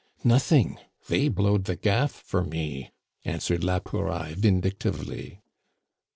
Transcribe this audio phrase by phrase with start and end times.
[0.23, 0.79] "Nothing!
[1.09, 2.91] They blowed the gaff for me,"
[3.23, 5.43] answered la Pouraille vindictively.